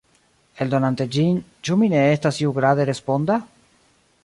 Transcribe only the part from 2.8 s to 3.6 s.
responda?